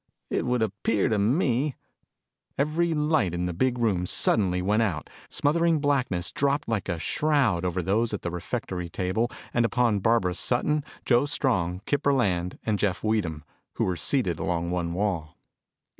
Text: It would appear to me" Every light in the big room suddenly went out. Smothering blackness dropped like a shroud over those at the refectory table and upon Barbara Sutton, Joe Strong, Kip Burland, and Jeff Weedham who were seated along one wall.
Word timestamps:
It 0.31 0.47
would 0.47 0.63
appear 0.63 1.09
to 1.09 1.19
me" 1.19 1.75
Every 2.57 2.95
light 2.95 3.35
in 3.35 3.45
the 3.45 3.53
big 3.53 3.77
room 3.77 4.07
suddenly 4.07 4.59
went 4.59 4.81
out. 4.81 5.11
Smothering 5.29 5.77
blackness 5.79 6.31
dropped 6.31 6.67
like 6.67 6.89
a 6.89 6.97
shroud 6.97 7.63
over 7.63 7.83
those 7.83 8.11
at 8.11 8.23
the 8.23 8.31
refectory 8.31 8.89
table 8.89 9.29
and 9.53 9.63
upon 9.63 9.99
Barbara 9.99 10.33
Sutton, 10.33 10.83
Joe 11.05 11.27
Strong, 11.27 11.81
Kip 11.85 12.01
Burland, 12.01 12.57
and 12.65 12.79
Jeff 12.79 13.03
Weedham 13.03 13.43
who 13.73 13.83
were 13.83 13.95
seated 13.95 14.39
along 14.39 14.71
one 14.71 14.95
wall. 14.95 15.37